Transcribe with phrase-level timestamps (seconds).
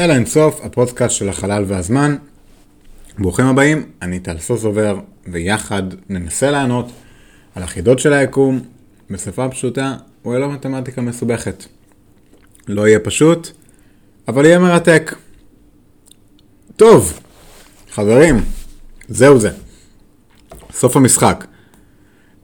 [0.00, 2.16] אל אינסוף, הפודקאסט של החלל והזמן.
[3.18, 6.90] ברוכים הבאים, אני טל סוסובר, ויחד ננסה לענות
[7.54, 8.60] על החידות של היקום
[9.10, 11.64] בשפה פשוטה וללא מתמטיקה מסובכת.
[12.68, 13.50] לא יהיה פשוט,
[14.28, 15.14] אבל יהיה מרתק.
[16.76, 17.20] טוב,
[17.90, 18.44] חברים,
[19.08, 19.50] זהו זה.
[20.72, 21.44] סוף המשחק.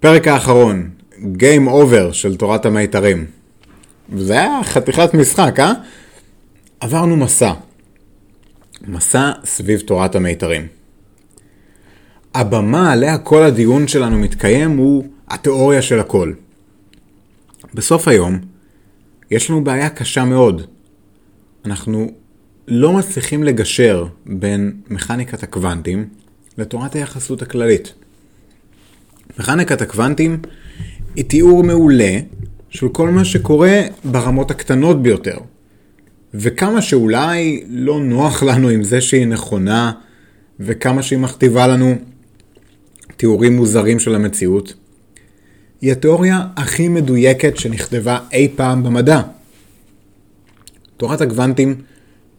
[0.01, 3.27] פרק האחרון, Game Over של תורת המיתרים.
[4.16, 5.73] זה היה חתיכת משחק, אה?
[6.80, 7.53] עברנו מסע.
[8.89, 10.67] מסע סביב תורת המיתרים.
[12.34, 16.33] הבמה עליה כל הדיון שלנו מתקיים הוא התיאוריה של הכל.
[17.75, 18.39] בסוף היום,
[19.31, 20.62] יש לנו בעיה קשה מאוד.
[21.65, 22.11] אנחנו
[22.69, 26.09] לא מצליחים לגשר בין מכניקת הקוונטים
[26.59, 27.95] לתורת היחסות הכללית.
[29.39, 30.43] מכניקת הקוונטים
[31.15, 32.19] היא תיאור מעולה
[32.69, 35.39] של כל מה שקורה ברמות הקטנות ביותר.
[36.39, 39.92] וכמה שאולי לא נוח לנו עם זה שהיא נכונה,
[40.61, 41.95] וכמה שהיא מכתיבה לנו
[43.17, 44.75] תיאורים מוזרים של המציאות,
[45.81, 49.23] היא התיאוריה הכי מדויקת שנכתבה אי פעם במדע.
[50.97, 51.75] תורת הגוונטים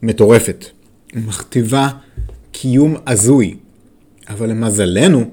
[0.02, 0.66] מטורפת,
[1.14, 1.90] מכתיבה
[2.52, 3.56] קיום הזוי,
[4.30, 5.30] אבל למזלנו,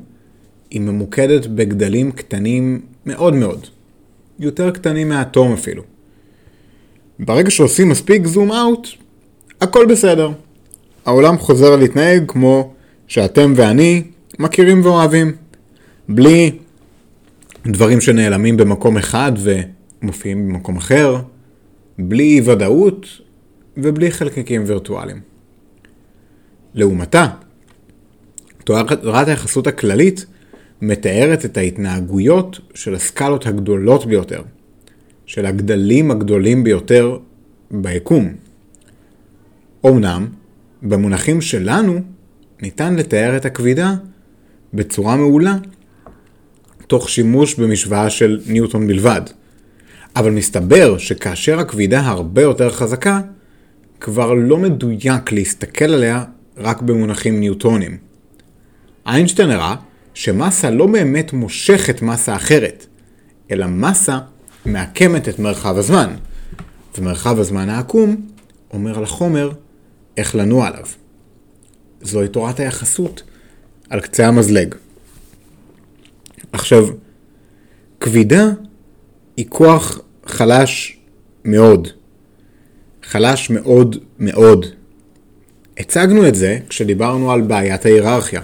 [0.70, 3.66] היא ממוקדת בגדלים קטנים מאוד מאוד,
[4.38, 5.82] יותר קטנים מהאטום אפילו.
[7.18, 8.88] ברגע שעושים מספיק זום אאוט,
[9.60, 10.30] הכל בסדר.
[11.06, 12.74] העולם חוזר להתנהג כמו
[13.06, 14.02] שאתם ואני
[14.38, 15.32] מכירים ואוהבים.
[16.08, 16.58] בלי
[17.66, 19.32] דברים שנעלמים במקום אחד
[20.02, 21.16] ומופיעים במקום אחר,
[21.98, 23.06] בלי ודאות
[23.76, 25.20] ובלי חלקיקים וירטואליים.
[26.74, 27.26] לעומתה,
[28.64, 30.26] תורת היחסות הכללית
[30.82, 34.42] מתארת את ההתנהגויות של הסקלות הגדולות ביותר,
[35.26, 37.18] של הגדלים הגדולים ביותר
[37.70, 38.34] ביקום.
[39.86, 40.26] אמנם,
[40.82, 42.00] במונחים שלנו
[42.62, 43.94] ניתן לתאר את הכבידה
[44.74, 45.56] בצורה מעולה,
[46.86, 49.22] תוך שימוש במשוואה של ניוטון בלבד.
[50.16, 53.20] אבל מסתבר שכאשר הכבידה הרבה יותר חזקה,
[54.00, 56.24] כבר לא מדויק להסתכל עליה
[56.56, 57.96] רק במונחים ניוטונים.
[59.06, 59.76] איינשטיין הראה
[60.14, 62.86] שמסה לא באמת מושכת מסה אחרת,
[63.50, 64.18] אלא מסה
[64.66, 66.14] מעקמת את מרחב הזמן,
[66.98, 68.26] ומרחב הזמן העקום
[68.72, 69.52] אומר לחומר
[70.16, 70.86] איך לנוע עליו.
[72.02, 73.22] זוהי תורת היחסות
[73.90, 74.74] על קצה המזלג.
[76.52, 76.88] עכשיו,
[78.00, 78.44] כבידה
[79.36, 80.98] היא כוח חלש
[81.44, 81.88] מאוד.
[83.02, 84.66] חלש מאוד מאוד.
[85.78, 88.40] הצגנו את זה כשדיברנו על בעיית ההיררכיה.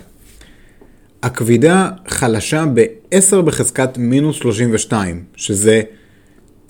[1.22, 5.82] הכבידה חלשה ב-10 בחזקת מינוס 32, שזה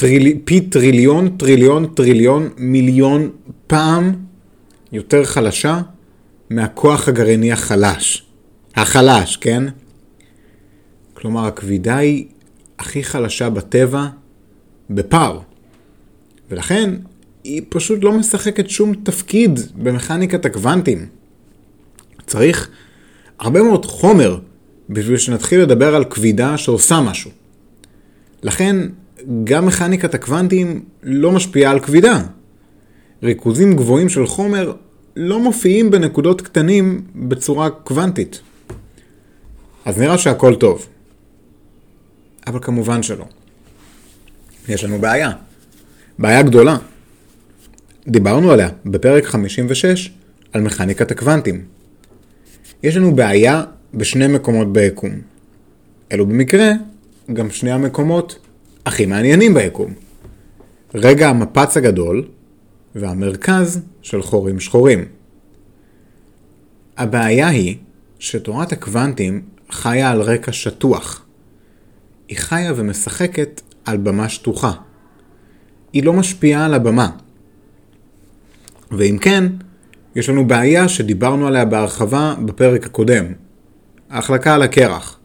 [0.00, 0.38] טריל...
[0.44, 3.30] פי טריליון, טריליון, טריליון, מיליון
[3.66, 4.12] פעם
[4.92, 5.80] יותר חלשה
[6.50, 8.22] מהכוח הגרעיני החלש.
[8.74, 9.64] החלש, כן?
[11.14, 12.26] כלומר, הכבידה היא
[12.78, 14.06] הכי חלשה בטבע
[14.90, 15.40] בפער.
[16.50, 16.94] ולכן,
[17.44, 21.06] היא פשוט לא משחקת שום תפקיד במכניקת הקוונטים.
[22.26, 22.68] צריך
[23.38, 24.38] הרבה מאוד חומר
[24.90, 27.30] בשביל שנתחיל לדבר על כבידה שעושה משהו.
[28.42, 28.76] לכן,
[29.44, 32.22] גם מכניקת הקוונטים לא משפיעה על כבידה.
[33.22, 34.72] ריכוזים גבוהים של חומר
[35.16, 38.40] לא מופיעים בנקודות קטנים בצורה קוונטית.
[39.84, 40.86] אז נראה שהכל טוב.
[42.46, 43.24] אבל כמובן שלא.
[44.68, 45.30] יש לנו בעיה.
[46.18, 46.76] בעיה גדולה.
[48.08, 50.12] דיברנו עליה בפרק 56
[50.52, 51.64] על מכניקת הקוונטים.
[52.82, 53.62] יש לנו בעיה
[53.94, 55.10] בשני מקומות ביקום.
[56.12, 56.72] אלו במקרה
[57.32, 58.38] גם שני המקומות
[58.86, 59.94] הכי מעניינים ביקום.
[60.94, 62.28] רגע המפץ הגדול
[62.94, 65.04] והמרכז של חורים שחורים.
[66.96, 67.76] הבעיה היא
[68.18, 71.24] שתורת הקוונטים חיה על רקע שטוח.
[72.28, 74.72] היא חיה ומשחקת על במה שטוחה.
[75.92, 77.10] היא לא משפיעה על הבמה.
[78.90, 79.44] ואם כן,
[80.16, 83.24] יש לנו בעיה שדיברנו עליה בהרחבה בפרק הקודם.
[84.10, 85.19] ההחלקה על הקרח.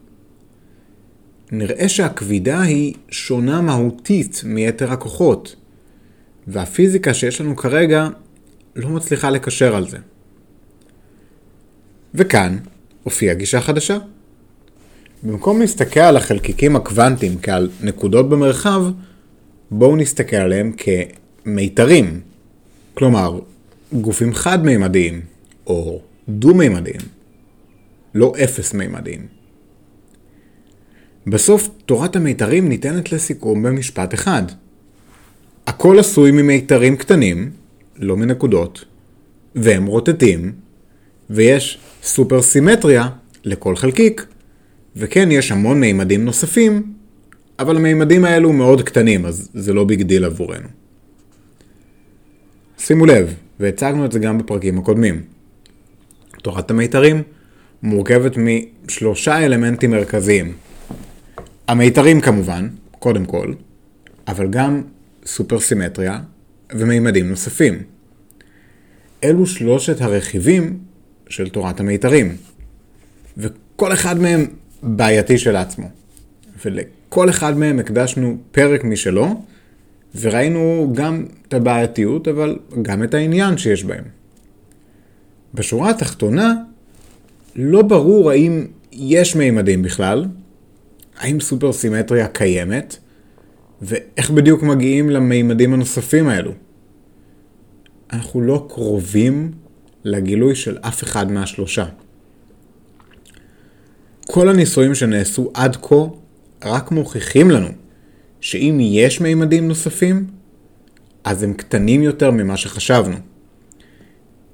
[1.52, 5.56] נראה שהכבידה היא שונה מהותית מיתר הכוחות,
[6.46, 8.08] והפיזיקה שיש לנו כרגע
[8.76, 9.98] לא מצליחה לקשר על זה.
[12.14, 12.58] וכאן
[13.02, 13.98] הופיעה גישה חדשה.
[15.22, 18.82] במקום להסתכל על החלקיקים הקוונטיים כעל נקודות במרחב,
[19.70, 20.72] בואו נסתכל עליהם
[21.44, 22.20] כמיתרים.
[22.94, 23.40] כלומר,
[23.92, 25.20] גופים חד-מימדיים,
[25.66, 27.00] או דו-מימדיים,
[28.14, 29.35] לא אפס-מימדיים.
[31.26, 34.42] בסוף, תורת המיתרים ניתנת לסיכום במשפט אחד.
[35.66, 37.50] הכל עשוי ממיתרים קטנים,
[37.96, 38.84] לא מנקודות,
[39.54, 40.52] והם רוטטים,
[41.30, 43.08] ויש סופר סימטריה
[43.44, 44.26] לכל חלקיק,
[44.96, 46.92] וכן, יש המון מימדים נוספים,
[47.58, 50.68] אבל המימדים האלו מאוד קטנים, אז זה לא big deal עבורנו.
[52.78, 55.22] שימו לב, והצגנו את זה גם בפרקים הקודמים.
[56.42, 57.22] תורת המיתרים
[57.82, 60.65] מורכבת משלושה אלמנטים מרכזיים.
[61.68, 62.68] המיתרים כמובן,
[62.98, 63.52] קודם כל,
[64.28, 64.82] אבל גם
[65.26, 66.20] סופרסימטריה
[66.72, 67.82] ומימדים נוספים.
[69.24, 70.78] אלו שלושת הרכיבים
[71.28, 72.36] של תורת המיתרים,
[73.36, 74.46] וכל אחד מהם
[74.82, 75.88] בעייתי של עצמו.
[76.64, 79.42] ולכל אחד מהם הקדשנו פרק משלו,
[80.20, 84.04] וראינו גם את הבעייתיות, אבל גם את העניין שיש בהם.
[85.54, 86.54] בשורה התחתונה,
[87.56, 90.26] לא ברור האם יש מימדים בכלל,
[91.18, 92.96] האם סופרסימטריה קיימת,
[93.82, 96.52] ואיך בדיוק מגיעים למימדים הנוספים האלו.
[98.12, 99.52] אנחנו לא קרובים
[100.04, 101.86] לגילוי של אף אחד מהשלושה.
[104.26, 105.94] כל הניסויים שנעשו עד כה
[106.64, 107.68] רק מוכיחים לנו
[108.40, 110.26] שאם יש מימדים נוספים,
[111.24, 113.16] אז הם קטנים יותר ממה שחשבנו.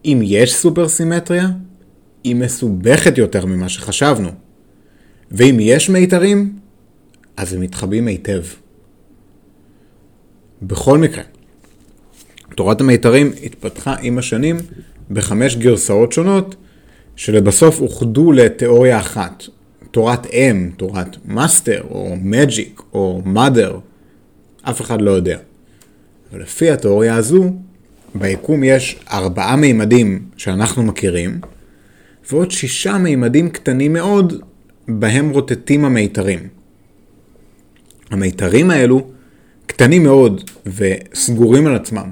[0.04, 1.48] אם יש סופרסימטריה,
[2.24, 4.30] היא מסובכת יותר ממה שחשבנו.
[5.32, 6.52] ואם יש מיתרים,
[7.36, 8.42] אז הם מתחבאים היטב.
[10.62, 11.22] בכל מקרה,
[12.56, 14.56] תורת המיתרים התפתחה עם השנים
[15.10, 16.54] בחמש גרסאות שונות,
[17.16, 19.42] שלבסוף אוחדו לתיאוריה אחת.
[19.90, 23.78] תורת M, תורת master, או magic, או mother,
[24.62, 25.38] אף אחד לא יודע.
[26.32, 27.52] אבל לפי התיאוריה הזו,
[28.14, 31.40] ביקום יש ארבעה מימדים שאנחנו מכירים,
[32.30, 34.42] ועוד שישה מימדים קטנים מאוד,
[34.88, 36.48] בהם רוטטים המיתרים.
[38.10, 39.06] המיתרים האלו
[39.66, 42.10] קטנים מאוד וסגורים על עצמם,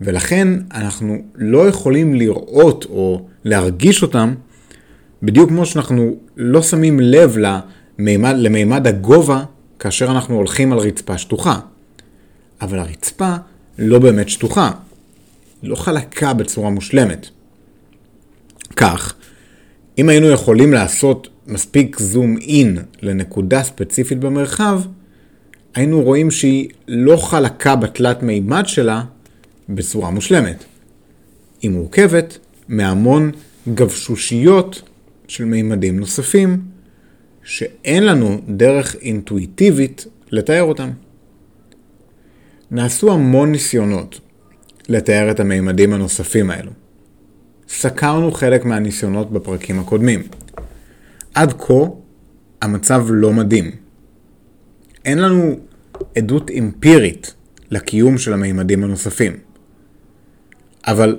[0.00, 4.34] ולכן אנחנו לא יכולים לראות או להרגיש אותם
[5.22, 9.44] בדיוק כמו שאנחנו לא שמים לב למימד, למימד הגובה
[9.78, 11.58] כאשר אנחנו הולכים על רצפה שטוחה.
[12.60, 13.34] אבל הרצפה
[13.78, 14.70] לא באמת שטוחה,
[15.62, 17.28] לא חלקה בצורה מושלמת.
[18.76, 19.14] כך,
[19.98, 24.80] אם היינו יכולים לעשות מספיק זום אין לנקודה ספציפית במרחב,
[25.74, 29.02] היינו רואים שהיא לא חלקה בתלת מימד שלה
[29.68, 30.64] בצורה מושלמת.
[31.62, 32.38] היא מורכבת
[32.68, 33.30] מהמון
[33.74, 34.82] גבשושיות
[35.28, 36.60] של מימדים נוספים,
[37.44, 40.90] שאין לנו דרך אינטואיטיבית לתאר אותם.
[42.70, 44.20] נעשו המון ניסיונות
[44.88, 46.70] לתאר את המימדים הנוספים האלו.
[47.68, 50.22] סקרנו חלק מהניסיונות בפרקים הקודמים.
[51.34, 51.74] עד כה,
[52.62, 53.70] המצב לא מדהים.
[55.04, 55.56] אין לנו
[56.18, 57.34] עדות אמפירית
[57.70, 59.32] לקיום של המימדים הנוספים.
[60.86, 61.16] אבל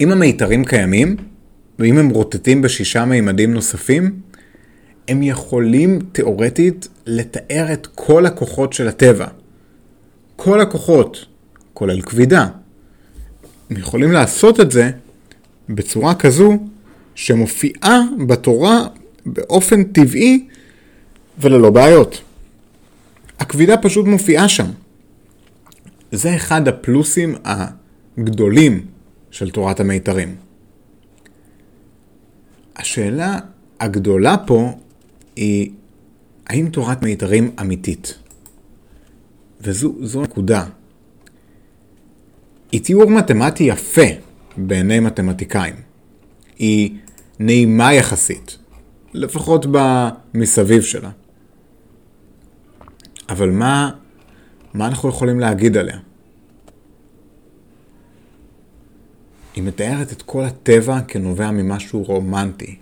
[0.00, 1.16] אם המיתרים קיימים,
[1.78, 4.20] ואם הם רוטטים בשישה מימדים נוספים,
[5.08, 9.26] הם יכולים תאורטית לתאר את כל הכוחות של הטבע.
[10.36, 11.26] כל הכוחות,
[11.74, 12.46] כולל כבידה.
[13.70, 14.90] הם יכולים לעשות את זה
[15.68, 16.58] בצורה כזו
[17.18, 18.86] שמופיעה בתורה
[19.26, 20.46] באופן טבעי
[21.38, 22.22] וללא בעיות.
[23.38, 24.66] הכבידה פשוט מופיעה שם.
[26.12, 28.86] זה אחד הפלוסים הגדולים
[29.30, 30.36] של תורת המיתרים.
[32.76, 33.38] השאלה
[33.80, 34.78] הגדולה פה
[35.36, 35.70] היא
[36.46, 38.18] האם תורת מיתרים אמיתית?
[39.60, 40.64] וזו נקודה.
[42.72, 44.06] היא תיאור מתמטי יפה
[44.56, 45.74] בעיני מתמטיקאים.
[46.58, 46.90] היא
[47.38, 48.58] נעימה יחסית,
[49.14, 51.10] לפחות במסביב שלה.
[53.28, 53.90] אבל מה,
[54.74, 55.98] מה אנחנו יכולים להגיד עליה?
[59.54, 62.76] היא מתארת את כל הטבע כנובע ממשהו רומנטי,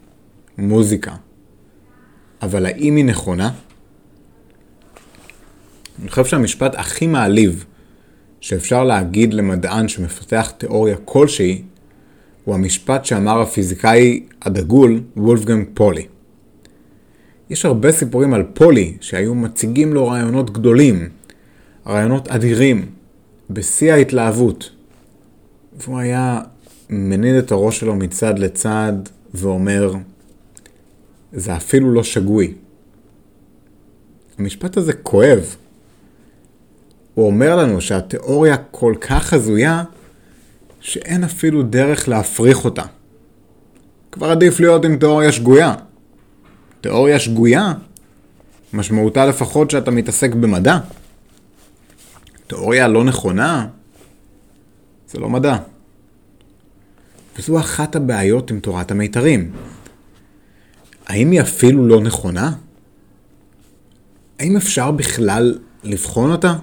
[0.58, 1.14] מוזיקה.
[2.42, 3.50] אבל האם היא נכונה?
[6.00, 7.64] אני חושב שהמשפט הכי מעליב
[8.40, 11.62] שאפשר להגיד למדען שמפתח תיאוריה כלשהי,
[12.46, 16.06] הוא המשפט שאמר הפיזיקאי הדגול וולפגנג פולי.
[17.50, 21.08] יש הרבה סיפורים על פולי שהיו מציגים לו רעיונות גדולים,
[21.86, 22.86] רעיונות אדירים,
[23.50, 24.70] בשיא ההתלהבות.
[25.72, 26.40] והוא היה
[26.90, 28.92] מניד את הראש שלו מצד לצד
[29.34, 29.94] ואומר,
[31.32, 32.54] זה אפילו לא שגוי.
[34.38, 35.56] המשפט הזה כואב.
[37.14, 39.84] הוא אומר לנו שהתיאוריה כל כך הזויה,
[40.86, 42.82] שאין אפילו דרך להפריך אותה.
[44.12, 45.74] כבר עדיף להיות עם תיאוריה שגויה.
[46.80, 47.74] תיאוריה שגויה,
[48.72, 50.78] משמעותה לפחות שאתה מתעסק במדע.
[52.46, 53.66] תיאוריה לא נכונה,
[55.08, 55.56] זה לא מדע.
[57.38, 59.52] וזו אחת הבעיות עם תורת המיתרים.
[61.06, 62.52] האם היא אפילו לא נכונה?
[64.38, 66.56] האם אפשר בכלל לבחון אותה?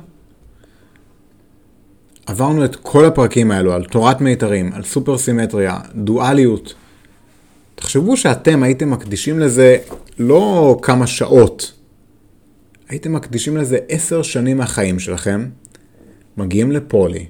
[2.26, 6.74] עברנו את כל הפרקים האלו על תורת מיתרים, על סופר סימטריה, דואליות.
[7.76, 9.78] תחשבו שאתם הייתם מקדישים לזה
[10.20, 11.74] לא כמה שעות,
[12.90, 15.50] הייתם מקדישים לזה עשר שנים מהחיים שלכם,
[16.38, 17.26] מגיעים לפולי,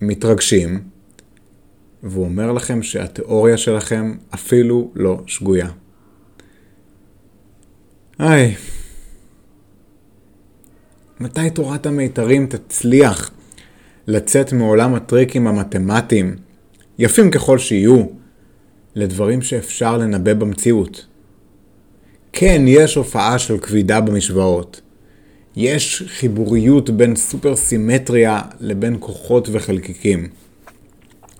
[0.00, 0.80] מתרגשים,
[2.02, 5.68] והוא אומר לכם שהתיאוריה שלכם אפילו לא שגויה.
[8.18, 8.54] היי,
[11.20, 13.30] מתי תורת המיתרים תצליח
[14.06, 16.36] לצאת מעולם הטריקים המתמטיים,
[16.98, 18.04] יפים ככל שיהיו,
[18.94, 21.06] לדברים שאפשר לנבא במציאות?
[22.32, 24.80] כן, יש הופעה של כבידה במשוואות.
[25.56, 30.28] יש חיבוריות בין סופר סימטריה לבין כוחות וחלקיקים.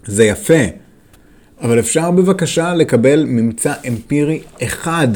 [0.06, 0.64] זה יפה,
[1.61, 5.08] אבל אפשר בבקשה לקבל ממצא אמפירי אחד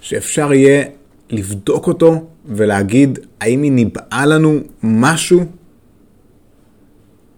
[0.00, 0.84] שאפשר יהיה
[1.30, 5.44] לבדוק אותו ולהגיד האם היא ניבאה לנו משהו?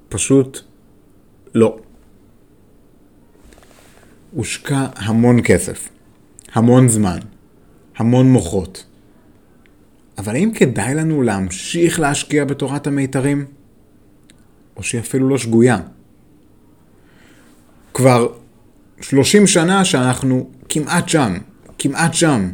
[0.08, 0.60] פשוט
[1.54, 1.78] לא.
[4.32, 5.88] הושקע המון כסף,
[6.52, 7.18] המון זמן,
[7.96, 8.84] המון מוחות.
[10.18, 13.44] אבל האם כדאי לנו להמשיך להשקיע בתורת המיתרים?
[14.76, 15.78] או שהיא אפילו לא שגויה?
[17.94, 18.28] כבר
[19.00, 21.34] 30 שנה שאנחנו כמעט שם,
[21.78, 22.50] כמעט שם.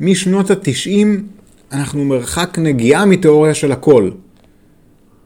[0.00, 1.28] משנות התשעים
[1.72, 4.10] אנחנו מרחק נגיעה מתיאוריה של הכל.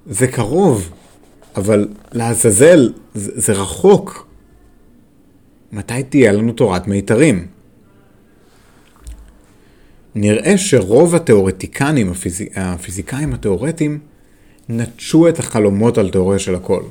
[0.07, 0.91] זה קרוב,
[1.57, 4.27] אבל לעזאזל זה, זה רחוק.
[5.73, 7.47] מתי תהיה לנו תורת מיתרים?
[10.15, 12.59] נראה שרוב התיאורטיקנים, הפיזיק...
[12.59, 13.99] הפיזיקאים התיאורטיים,
[14.69, 16.83] נטשו את החלומות על תיאוריה של הכל.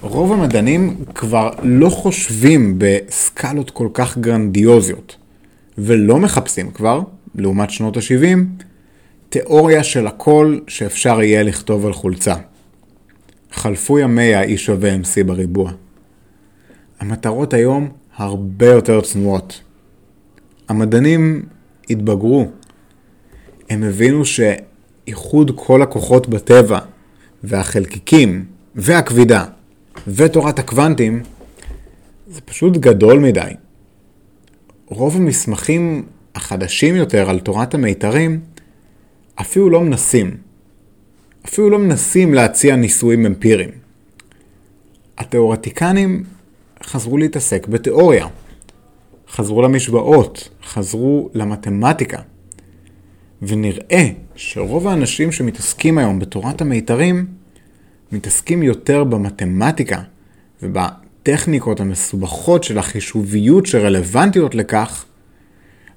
[0.00, 5.16] רוב המדענים כבר לא חושבים בסקלות כל כך גרנדיוזיות,
[5.78, 7.00] ולא מחפשים כבר,
[7.34, 8.38] לעומת שנות ה-70,
[9.28, 12.34] תיאוריה של הכל שאפשר יהיה לכתוב על חולצה.
[13.52, 15.72] חלפו ימי ה-E שווה MC בריבוע.
[17.00, 19.60] המטרות היום הרבה יותר צנועות.
[20.68, 21.42] המדענים
[21.90, 22.50] התבגרו.
[23.70, 26.78] הם הבינו שאיחוד כל הכוחות בטבע,
[27.44, 29.44] והחלקיקים, והכבידה,
[30.06, 31.22] ותורת הקוונטים,
[32.28, 33.50] זה פשוט גדול מדי.
[34.86, 38.40] רוב המסמכים החדשים יותר על תורת המיתרים
[39.40, 40.36] אפילו לא מנסים.
[41.44, 43.70] אפילו לא מנסים להציע ניסויים אמפיריים.
[45.18, 46.24] התיאורטיקנים
[46.84, 48.26] חזרו להתעסק בתיאוריה.
[49.30, 52.18] חזרו למשוואות, חזרו למתמטיקה.
[53.42, 57.26] ונראה שרוב האנשים שמתעסקים היום בתורת המיתרים,
[58.12, 60.02] מתעסקים יותר במתמטיקה
[60.62, 65.04] ובטכניקות המסובכות של החישוביות שרלוונטיות לכך,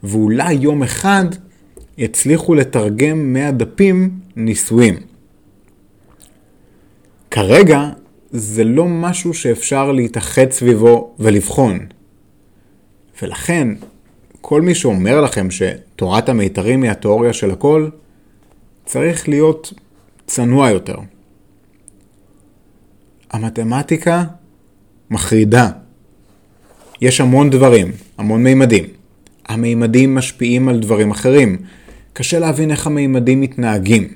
[0.04, 1.26] ואולי יום אחד
[1.98, 5.13] יצליחו לתרגם מהדפים ניסויים.
[7.34, 7.90] כרגע
[8.32, 11.80] זה לא משהו שאפשר להתאחד סביבו ולבחון.
[13.22, 13.68] ולכן,
[14.42, 17.90] כל מי שאומר לכם שתורת המיתרים היא התיאוריה של הכל,
[18.86, 19.74] צריך להיות
[20.28, 20.96] צנוע יותר.
[23.32, 24.24] המתמטיקה
[25.10, 25.70] מחרידה.
[27.02, 28.86] יש המון דברים, המון מימדים.
[29.46, 31.58] המימדים משפיעים על דברים אחרים.
[32.14, 34.08] קשה להבין איך המימדים מתנהגים.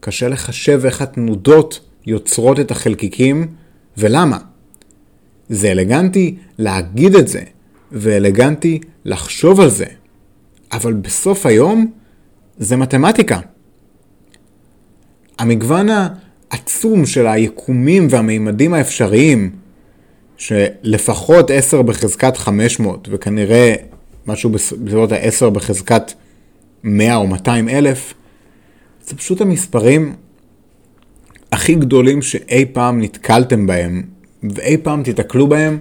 [0.00, 3.46] קשה לחשב איך התנודות יוצרות את החלקיקים
[3.96, 4.38] ולמה.
[5.48, 7.42] זה אלגנטי להגיד את זה,
[7.92, 9.86] ואלגנטי לחשוב על זה.
[10.72, 11.92] אבל בסוף היום
[12.58, 13.40] זה מתמטיקה.
[15.38, 15.88] המגוון
[16.50, 19.50] העצום של היקומים והמימדים האפשריים,
[20.36, 23.74] שלפחות 10 בחזקת 500 וכנראה
[24.26, 26.12] משהו בסביבות ה-10 בחזקת
[26.84, 28.14] 100 או 200 אלף,
[29.04, 30.14] זה פשוט המספרים
[31.52, 34.02] הכי גדולים שאי פעם נתקלתם בהם,
[34.42, 35.78] ואי פעם תיתקלו בהם,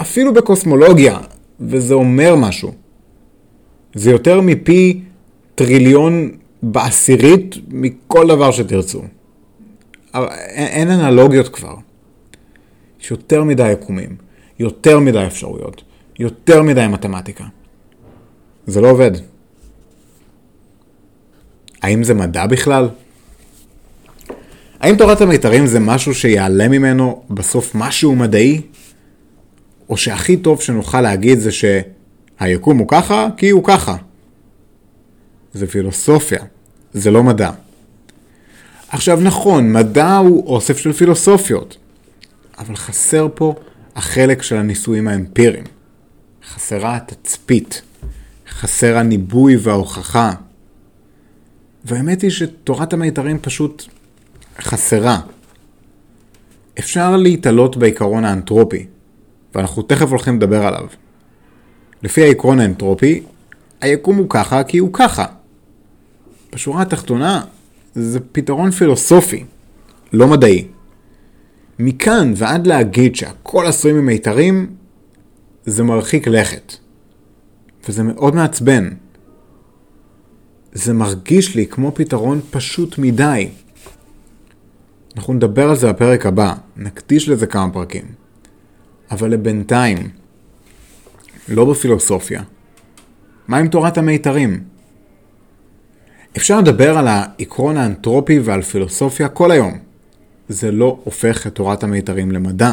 [0.00, 1.18] אפילו בקוסמולוגיה,
[1.60, 2.72] וזה אומר משהו.
[3.94, 5.00] זה יותר מפי
[5.54, 6.30] טריליון
[6.62, 9.02] בעשירית מכל דבר שתרצו.
[10.48, 11.74] אין אנלוגיות כבר.
[13.00, 14.16] יש יותר מדי יקומים,
[14.58, 15.82] יותר מדי אפשרויות,
[16.18, 17.44] יותר מדי מתמטיקה.
[18.66, 19.10] זה לא עובד.
[21.82, 22.88] האם זה מדע בכלל?
[24.84, 28.60] האם תורת המיתרים זה משהו שיעלה ממנו בסוף משהו מדעי?
[29.88, 33.96] או שהכי טוב שנוכל להגיד זה שהיקום הוא ככה כי הוא ככה.
[35.52, 36.44] זה פילוסופיה,
[36.92, 37.50] זה לא מדע.
[38.88, 41.76] עכשיו נכון, מדע הוא אוסף של פילוסופיות,
[42.58, 43.54] אבל חסר פה
[43.96, 45.64] החלק של הניסויים האמפיריים.
[46.48, 47.82] חסרה התצפית,
[48.48, 50.32] חסר הניבוי וההוכחה.
[51.84, 53.84] והאמת היא שתורת המיתרים פשוט
[54.60, 55.20] חסרה.
[56.78, 58.86] אפשר להתעלות בעיקרון האנטרופי,
[59.54, 60.86] ואנחנו תכף הולכים לדבר עליו.
[62.02, 63.22] לפי העקרון האנטרופי,
[63.80, 65.24] היקום הוא ככה כי הוא ככה.
[66.52, 67.44] בשורה התחתונה,
[67.94, 69.44] זה פתרון פילוסופי,
[70.12, 70.66] לא מדעי.
[71.78, 74.70] מכאן ועד להגיד שהכל עשוי ממיתרים,
[75.66, 76.74] זה מרחיק לכת.
[77.88, 78.90] וזה מאוד מעצבן.
[80.72, 83.48] זה מרגיש לי כמו פתרון פשוט מדי.
[85.16, 88.04] אנחנו נדבר על זה בפרק הבא, נקדיש לזה כמה פרקים.
[89.10, 90.08] אבל לבינתיים,
[91.48, 92.42] לא בפילוסופיה.
[93.48, 94.64] מה עם תורת המיתרים?
[96.36, 99.78] אפשר לדבר על העקרון האנתרופי ועל פילוסופיה כל היום.
[100.48, 102.72] זה לא הופך את תורת המיתרים למדע.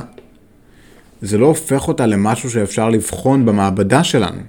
[1.22, 4.42] זה לא הופך אותה למשהו שאפשר לבחון במעבדה שלנו.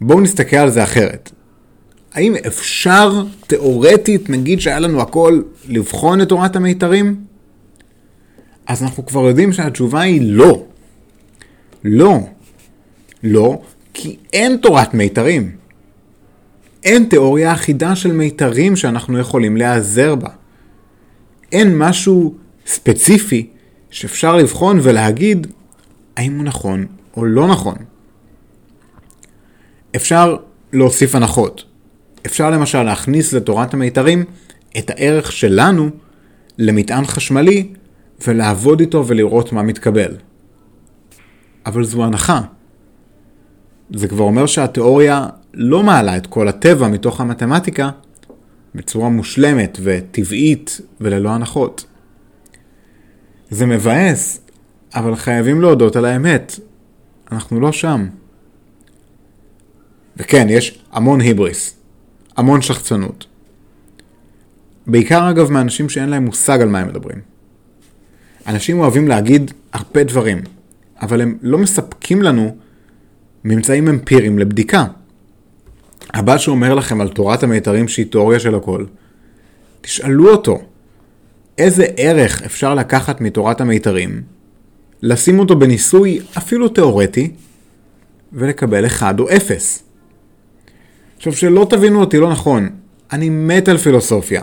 [0.00, 1.32] בואו נסתכל על זה אחרת.
[2.16, 7.24] האם אפשר, תאורטית, נגיד שהיה לנו הכל, לבחון את תורת המיתרים?
[8.66, 10.64] אז אנחנו כבר יודעים שהתשובה היא לא.
[11.84, 12.18] לא.
[13.22, 13.60] לא,
[13.94, 15.56] כי אין תורת מיתרים.
[16.84, 20.28] אין תיאוריה אחידה של מיתרים שאנחנו יכולים להיעזר בה.
[21.52, 22.34] אין משהו
[22.66, 23.46] ספציפי
[23.90, 25.46] שאפשר לבחון ולהגיד
[26.16, 27.76] האם הוא נכון או לא נכון.
[29.96, 30.36] אפשר
[30.72, 31.64] להוסיף הנחות.
[32.26, 34.24] אפשר למשל להכניס לתורת המיתרים
[34.78, 35.90] את הערך שלנו
[36.58, 37.72] למטען חשמלי
[38.26, 40.16] ולעבוד איתו ולראות מה מתקבל.
[41.66, 42.40] אבל זו הנחה.
[43.94, 47.90] זה כבר אומר שהתיאוריה לא מעלה את כל הטבע מתוך המתמטיקה
[48.74, 51.84] בצורה מושלמת וטבעית וללא הנחות.
[53.50, 54.40] זה מבאס,
[54.94, 56.58] אבל חייבים להודות על האמת.
[57.32, 58.08] אנחנו לא שם.
[60.16, 61.74] וכן, יש המון היבריס,
[62.36, 63.26] המון שחצנות.
[64.86, 67.18] בעיקר אגב מאנשים שאין להם מושג על מה הם מדברים.
[68.46, 70.40] אנשים אוהבים להגיד הרבה דברים,
[71.02, 72.56] אבל הם לא מספקים לנו
[73.44, 74.84] ממצאים אמפיריים לבדיקה.
[76.14, 78.84] הבא שאומר לכם על תורת המיתרים שהיא תיאוריה של הכל,
[79.80, 80.62] תשאלו אותו,
[81.58, 84.22] איזה ערך אפשר לקחת מתורת המיתרים,
[85.02, 87.32] לשים אותו בניסוי אפילו תיאורטי,
[88.32, 89.82] ולקבל 1 או 0.
[91.16, 92.68] עכשיו, שלא תבינו אותי לא נכון,
[93.12, 94.42] אני מת על פילוסופיה.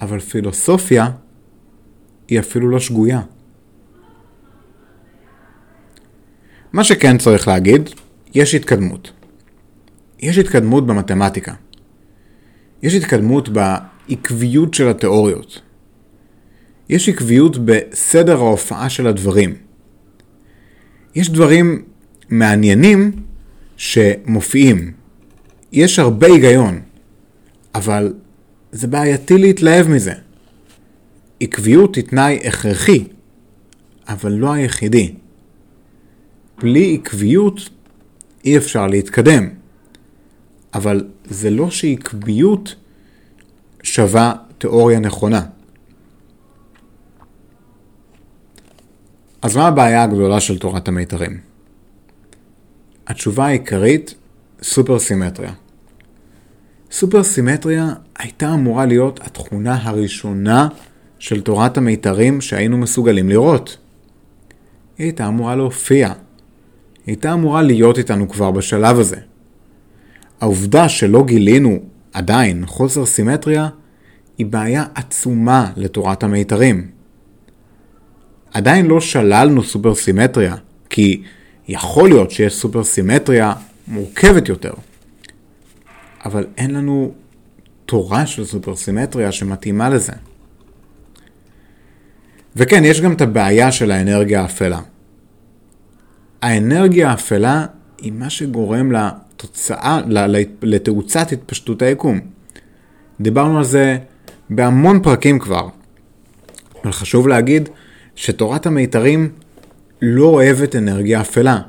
[0.00, 1.10] אבל פילוסופיה
[2.28, 3.20] היא אפילו לא שגויה.
[6.72, 7.90] מה שכן צריך להגיד,
[8.34, 9.12] יש התקדמות.
[10.20, 11.54] יש התקדמות במתמטיקה.
[12.82, 15.60] יש התקדמות בעקביות של התיאוריות.
[16.88, 19.54] יש עקביות בסדר ההופעה של הדברים.
[21.14, 21.84] יש דברים
[22.28, 23.12] מעניינים
[23.76, 24.92] שמופיעים.
[25.74, 26.80] יש הרבה היגיון,
[27.74, 28.14] אבל
[28.72, 30.12] זה בעייתי להתלהב מזה.
[31.40, 33.04] עקביות היא תנאי הכרחי,
[34.08, 35.14] אבל לא היחידי.
[36.58, 37.60] בלי עקביות
[38.44, 39.48] אי אפשר להתקדם.
[40.74, 42.74] אבל זה לא שעקביות
[43.82, 45.46] שווה תיאוריה נכונה.
[49.42, 51.40] אז מה הבעיה הגדולה של תורת המיתרים?
[53.06, 54.14] התשובה העיקרית,
[54.62, 55.52] סופרסימטריה.
[56.94, 60.68] סופרסימטריה הייתה אמורה להיות התכונה הראשונה
[61.18, 63.76] של תורת המיתרים שהיינו מסוגלים לראות.
[64.98, 66.06] היא הייתה אמורה להופיע.
[66.08, 66.14] היא
[67.06, 69.16] הייתה אמורה להיות איתנו כבר בשלב הזה.
[70.40, 71.78] העובדה שלא גילינו
[72.12, 73.68] עדיין חוסר סימטריה
[74.38, 76.88] היא בעיה עצומה לתורת המיתרים.
[78.52, 80.54] עדיין לא שללנו סופרסימטריה,
[80.90, 81.22] כי
[81.68, 83.52] יכול להיות שיש סופרסימטריה
[83.88, 84.72] מורכבת יותר.
[86.24, 87.12] אבל אין לנו
[87.86, 90.12] תורה של סופרסימטריה שמתאימה לזה.
[92.56, 94.80] וכן, יש גם את הבעיה של האנרגיה האפלה.
[96.42, 97.66] האנרגיה האפלה
[97.98, 100.00] היא מה שגורם לתוצאה,
[100.62, 102.20] לתאוצת התפשטות היקום.
[103.20, 103.98] דיברנו על זה
[104.50, 105.68] בהמון פרקים כבר.
[106.82, 107.68] אבל חשוב להגיד
[108.16, 109.32] שתורת המיתרים
[110.02, 111.60] לא אוהבת אנרגיה אפלה.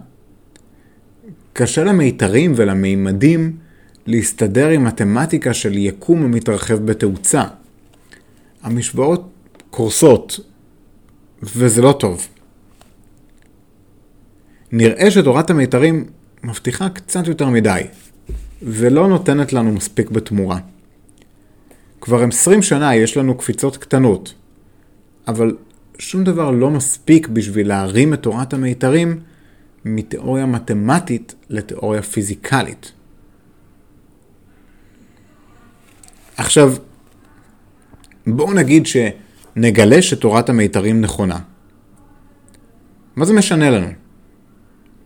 [1.54, 3.58] קשה למיתרים ולמימדים
[4.06, 7.44] להסתדר עם מתמטיקה של יקום המתרחב בתאוצה.
[8.64, 9.30] המשוואות
[9.70, 10.40] קורסות,
[11.44, 12.28] וזה לא טוב.
[14.72, 16.06] נראה שתורת המיתרים
[16.44, 17.82] מבטיחה קצת יותר מדי,
[18.62, 20.60] ולא נותנת לנו מספיק בתמורה.
[22.02, 24.34] כבר 20 שנה יש לנו קפיצות קטנות,
[25.28, 25.56] אבל
[26.00, 29.20] שום דבר לא מספיק בשביל להרים את תורת המיתרים
[29.86, 32.92] מתיאוריה מתמטית לתיאוריה פיזיקלית.
[36.38, 36.74] עכשיו,
[38.28, 41.40] בואו נגיד שנגלה שתורת המיתרים נכונה.
[43.16, 43.88] מה זה משנה לנו?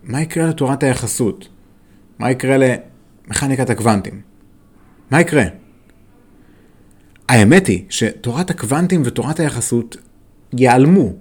[0.03, 1.47] מה יקרה לתורת היחסות?
[2.19, 4.21] מה יקרה למכניקת הקוונטים?
[5.11, 5.43] מה יקרה?
[7.29, 9.97] האמת היא שתורת הקוונטים ותורת היחסות
[10.53, 11.13] ייעלמו,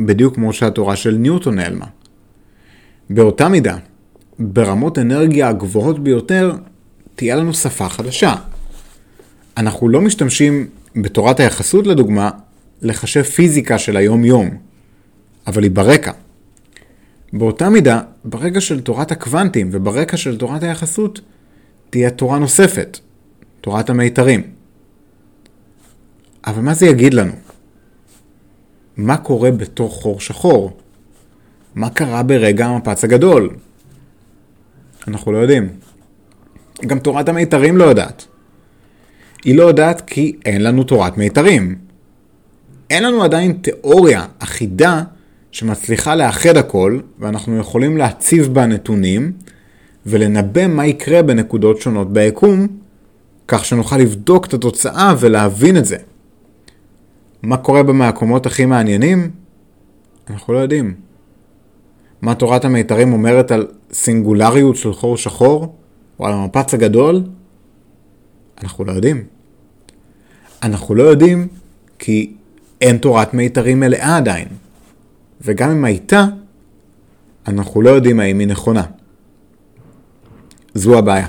[0.00, 1.86] בדיוק כמו שהתורה של ניוטון נעלמה.
[3.10, 3.76] באותה מידה,
[4.38, 6.52] ברמות אנרגיה הגבוהות ביותר,
[7.14, 8.34] תהיה לנו שפה חדשה.
[9.56, 12.30] אנחנו לא משתמשים בתורת היחסות לדוגמה,
[12.82, 14.50] לחשב פיזיקה של היום-יום,
[15.46, 16.12] אבל היא ברקע.
[17.32, 21.20] באותה מידה, ברקע של תורת הקוונטים וברקע של תורת היחסות,
[21.90, 22.98] תהיה תורה נוספת,
[23.60, 24.42] תורת המיתרים.
[26.46, 27.32] אבל מה זה יגיד לנו?
[28.96, 30.76] מה קורה בתוך חור שחור?
[31.74, 33.50] מה קרה ברגע המפץ הגדול?
[35.08, 35.68] אנחנו לא יודעים.
[36.86, 38.26] גם תורת המיתרים לא יודעת.
[39.44, 41.74] היא לא יודעת כי אין לנו תורת מיתרים.
[42.90, 45.02] אין לנו עדיין תיאוריה אחידה
[45.50, 49.32] שמצליחה לאחד הכל, ואנחנו יכולים להציב בה נתונים
[50.06, 52.66] ולנבא מה יקרה בנקודות שונות ביקום,
[53.48, 55.96] כך שנוכל לבדוק את התוצאה ולהבין את זה.
[57.42, 59.30] מה קורה במקומות הכי מעניינים?
[60.30, 60.94] אנחנו לא יודעים.
[62.22, 65.74] מה תורת המיתרים אומרת על סינגולריות של חור שחור,
[66.20, 67.22] או על המפץ הגדול?
[68.62, 69.33] אנחנו לא יודעים.
[70.64, 71.48] אנחנו לא יודעים
[71.98, 72.32] כי
[72.80, 74.48] אין תורת מיתרים מלאה עדיין.
[75.40, 76.24] וגם אם הייתה,
[77.46, 78.82] אנחנו לא יודעים האם היא נכונה.
[80.74, 81.26] זו הבעיה.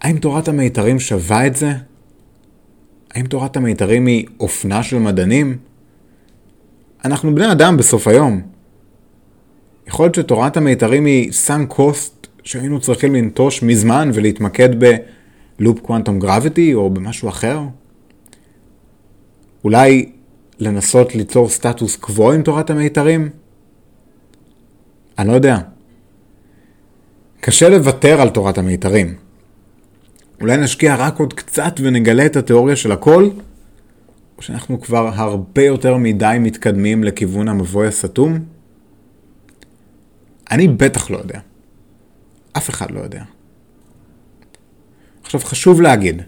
[0.00, 1.72] האם תורת המיתרים שווה את זה?
[3.14, 5.58] האם תורת המיתרים היא אופנה של מדענים?
[7.04, 8.42] אנחנו בני אדם בסוף היום.
[9.86, 14.78] יכול להיות שתורת המיתרים היא סאן קוסט שהיינו צריכים לנטוש מזמן ולהתמקד
[15.62, 17.60] בלופ קוונטום גרביטי או במשהו אחר?
[19.64, 20.12] אולי
[20.58, 23.30] לנסות ליצור סטטוס קוו עם תורת המיתרים?
[25.18, 25.58] אני לא יודע.
[27.40, 29.14] קשה לוותר על תורת המיתרים.
[30.40, 33.28] אולי נשקיע רק עוד קצת ונגלה את התיאוריה של הכל?
[34.38, 38.38] או שאנחנו כבר הרבה יותר מדי מתקדמים לכיוון המבוי הסתום?
[40.50, 41.40] אני בטח לא יודע.
[42.52, 43.22] אף אחד לא יודע.
[45.34, 46.22] עכשיו חשוב להגיד,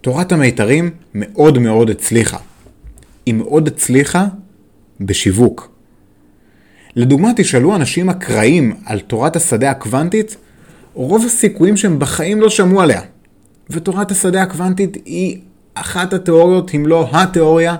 [0.00, 2.36] תורת המיתרים מאוד מאוד הצליחה.
[3.26, 4.26] היא מאוד הצליחה
[5.00, 5.70] בשיווק.
[6.96, 10.36] לדוגמה, תשאלו אנשים אקראיים על תורת השדה הקוונטית,
[10.94, 13.00] רוב הסיכויים שהם בחיים לא שמעו עליה.
[13.70, 15.38] ותורת השדה הקוונטית היא
[15.74, 17.76] אחת התיאוריות, אם לא התיאוריה,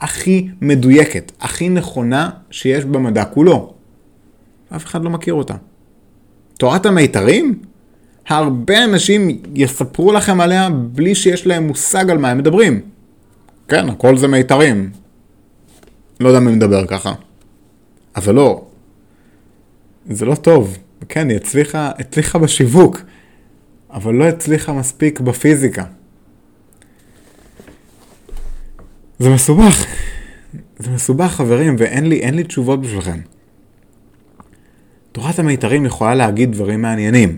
[0.00, 3.74] הכי מדויקת, הכי נכונה שיש במדע כולו.
[4.76, 5.54] אף אחד לא מכיר אותה.
[6.58, 7.58] תורת המיתרים?
[8.28, 12.80] הרבה אנשים יספרו לכם עליה בלי שיש להם מושג על מה הם מדברים.
[13.68, 14.90] כן, הכל זה מיתרים.
[16.20, 17.12] לא יודע מי מדבר ככה.
[18.16, 18.64] אבל לא.
[20.10, 20.78] זה לא טוב.
[21.08, 23.00] כן, היא הצליחה, הצליחה בשיווק,
[23.90, 25.84] אבל לא הצליחה מספיק בפיזיקה.
[29.18, 29.86] זה מסובך.
[30.78, 33.20] זה מסובך, חברים, ואין לי, לי תשובות בשבילכם.
[35.12, 37.36] תורת המיתרים יכולה להגיד דברים מעניינים.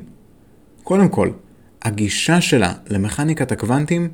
[0.87, 1.31] קודם כל,
[1.83, 4.09] הגישה שלה למכניקת הקוונטים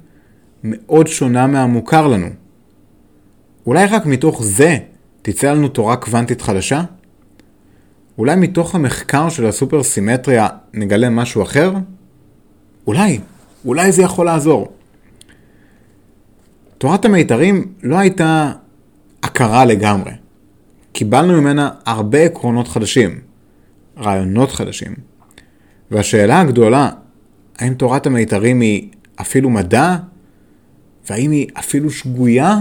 [0.64, 2.26] מאוד שונה מהמוכר לנו.
[3.66, 4.78] אולי רק מתוך זה
[5.22, 6.82] תצא לנו תורה קוונטית חדשה?
[8.18, 11.72] אולי מתוך המחקר של הסופר סימטריה נגלה משהו אחר?
[12.86, 13.18] אולי,
[13.64, 14.72] אולי זה יכול לעזור.
[16.78, 18.52] תורת המיתרים לא הייתה
[19.22, 20.12] הכרה לגמרי.
[20.92, 23.20] קיבלנו ממנה הרבה עקרונות חדשים,
[23.98, 25.11] רעיונות חדשים.
[25.92, 26.90] והשאלה הגדולה,
[27.58, 28.88] האם תורת המיתרים היא
[29.20, 29.96] אפילו מדע
[31.10, 32.58] והאם היא אפילו שגויה?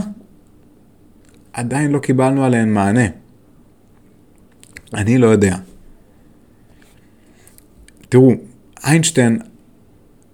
[1.54, 3.06] עדיין לא קיבלנו עליהן מענה.
[4.94, 5.58] אני לא יודע.
[8.10, 8.32] תראו,
[8.84, 9.40] איינשטיין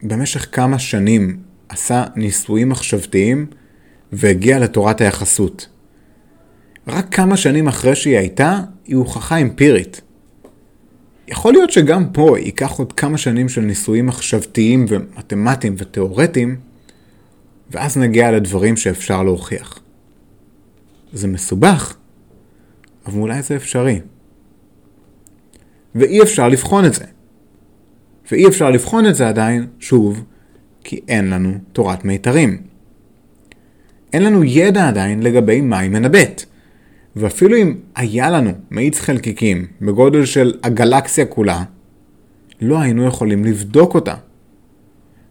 [0.04, 3.46] במשך כמה שנים עשה ניסויים מחשבתיים
[4.12, 5.70] והגיע לתורת היחסות.
[6.88, 10.02] רק כמה שנים אחרי שהיא הייתה, היא הוכחה אמפירית.
[11.28, 16.56] יכול להיות שגם פה ייקח עוד כמה שנים של ניסויים מחשבתיים ומתמטיים ותיאורטיים,
[17.72, 19.80] ואז נגיע לדברים שאפשר להוכיח.
[21.14, 21.96] זה מסובך,
[23.06, 24.00] אבל אולי זה אפשרי.
[25.96, 27.06] ואי אפשר לבחון את זה.
[28.32, 30.24] ואי אפשר לבחון את זה עדיין, שוב,
[30.84, 32.62] כי אין לנו תורת מיתרים.
[34.14, 36.46] אין לנו ידע עדיין לגבי מה היא מנבאת.
[37.18, 41.64] ואפילו אם היה לנו מאיץ חלקיקים בגודל של הגלקסיה כולה,
[42.62, 44.16] לא היינו יכולים לבדוק אותה.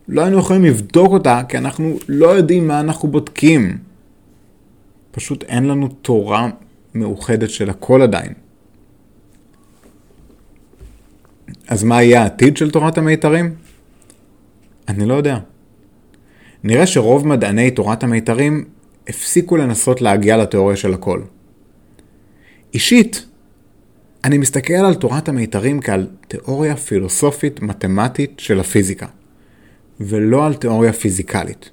[0.09, 3.79] לא היינו יכולים לבדוק אותה כי אנחנו לא יודעים מה אנחנו בודקים.
[5.11, 6.51] פשוט אין לנו תורה
[6.95, 8.33] מאוחדת של הכל עדיין.
[11.69, 13.55] אז מה יהיה העתיד של תורת המיתרים?
[14.89, 15.39] אני לא יודע.
[16.65, 18.65] נראה שרוב מדעני תורת המיתרים
[19.09, 21.21] הפסיקו לנסות להגיע לתיאוריה של הכל.
[22.77, 23.27] אישית,
[24.25, 29.07] אני מסתכל על תורת המיתרים כעל תיאוריה פילוסופית מתמטית של הפיזיקה,
[30.01, 31.71] ולא על תיאוריה פיזיקלית.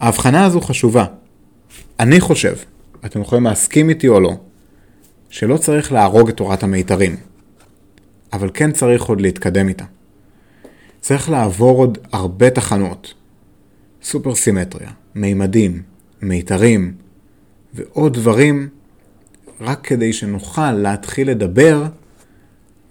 [0.00, 1.04] ההבחנה הזו חשובה.
[2.00, 2.56] אני חושב,
[3.06, 4.36] אתם יכולים להסכים איתי או לא,
[5.30, 7.16] שלא צריך להרוג את תורת המיתרים,
[8.32, 9.84] אבל כן צריך עוד להתקדם איתה.
[11.00, 13.14] צריך לעבור עוד הרבה תחנות.
[14.02, 15.82] סופר סימטריה, מימדים,
[16.22, 16.94] מיתרים
[17.74, 18.68] ועוד דברים
[19.62, 21.84] רק כדי שנוכל להתחיל לדבר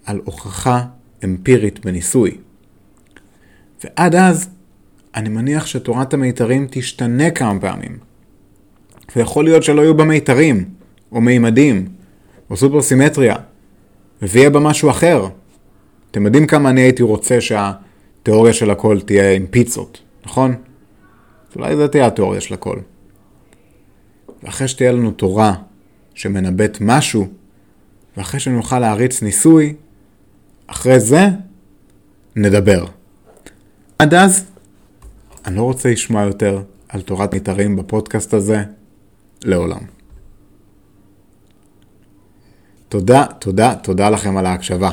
[0.06, 0.84] על הוכחה
[1.24, 2.38] אמפירית בניסוי.
[3.84, 4.48] ועד אז,
[5.14, 7.98] אני מניח שתורת המיתרים תשתנה כמה פעמים.
[9.16, 10.64] ויכול להיות שלא יהיו בה מיתרים,
[11.12, 11.88] או מימדים,
[12.50, 13.36] או סופר סימטריה,
[14.22, 15.28] ויהיה בה משהו אחר.
[16.10, 20.54] אתם יודעים כמה אני הייתי רוצה שהתיאוריה של הכל תהיה עם פיצות, נכון?
[21.56, 22.78] אולי זו תהיה התיאוריה של הכל.
[24.42, 25.54] ואחרי שתהיה לנו תורה
[26.14, 27.28] שמנבט משהו,
[28.16, 29.74] ואחרי שנוכל להריץ ניסוי,
[30.66, 31.28] אחרי זה
[32.36, 32.86] נדבר.
[33.98, 34.44] עד אז,
[35.44, 38.62] אני לא רוצה לשמוע יותר על תורת מיתרים בפודקאסט הזה
[39.44, 39.80] לעולם.
[42.88, 44.90] תודה, תודה, תודה לכם על ההקשבה.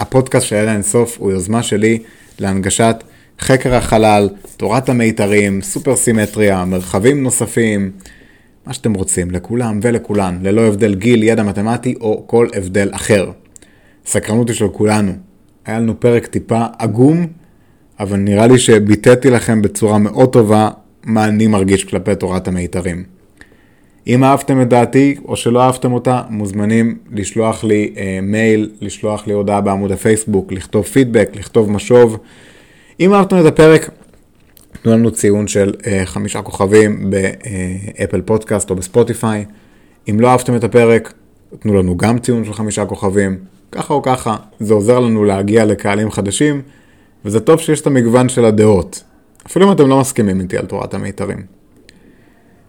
[0.00, 1.98] הפודקאסט של אלה אינסוף הוא יוזמה שלי
[2.38, 2.96] להנגשת
[3.40, 7.90] חקר החלל, תורת המיתרים, סופר סימטריה, מרחבים נוספים,
[8.66, 13.30] מה שאתם רוצים, לכולם ולכולן, ללא הבדל גיל, ידע מתמטי או כל הבדל אחר.
[14.06, 15.12] סקרנות היא של כולנו.
[15.66, 17.26] היה לנו פרק טיפה עגום,
[18.00, 20.70] אבל נראה לי שביטאתי לכם בצורה מאוד טובה
[21.04, 23.04] מה אני מרגיש כלפי תורת המיתרים.
[24.06, 29.32] אם אהבתם את דעתי או שלא אהבתם אותה, מוזמנים לשלוח לי אה, מייל, לשלוח לי
[29.32, 32.18] הודעה בעמוד הפייסבוק, לכתוב פידבק, לכתוב משוב.
[33.00, 33.90] אם אהבתם את הפרק,
[34.82, 39.44] תנו לנו ציון של uh, חמישה כוכבים באפל פודקאסט או בספוטיפיי.
[40.10, 41.12] אם לא אהבתם את הפרק,
[41.58, 43.38] תנו לנו גם ציון של חמישה כוכבים.
[43.72, 46.62] ככה או ככה, זה עוזר לנו להגיע לקהלים חדשים,
[47.24, 49.02] וזה טוב שיש את המגוון של הדעות.
[49.46, 51.42] אפילו אם אתם לא מסכימים איתי על תורת המיתרים.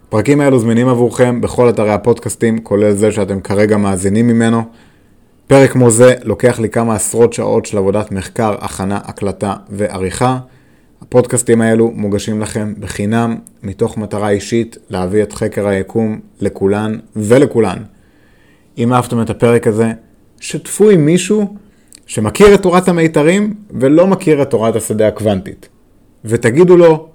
[0.08, 4.62] הפרקים האלו זמינים עבורכם בכל אתרי הפודקאסטים, כולל זה שאתם כרגע מאזינים ממנו.
[5.48, 10.40] פרק כמו זה לוקח לי כמה עשרות שעות של עבודת מחקר, הכנה, הקלטה ועריכה.
[11.08, 17.84] הפודקאסטים האלו מוגשים לכם בחינם, מתוך מטרה אישית להביא את חקר היקום לכולן ולכולן.
[18.78, 19.92] אם אהבתם את הפרק הזה,
[20.40, 21.56] שתפו עם מישהו
[22.06, 25.70] שמכיר את תורת המיתרים ולא מכיר את תורת השדה הקוונטית.
[26.26, 27.10] ותגידו לו,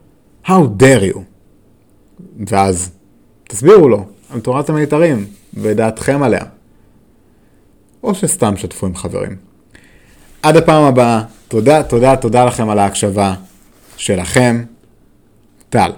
[0.47, 1.19] How dare you?
[2.51, 2.91] ואז
[3.49, 6.45] תסבירו לו על תורת המיתרים ודעתכם עליה.
[8.03, 9.37] או שסתם שתפו עם חברים.
[10.43, 13.35] עד הפעם הבאה, תודה, תודה, תודה לכם על ההקשבה.
[13.99, 14.65] שלכם,
[15.69, 15.91] טל.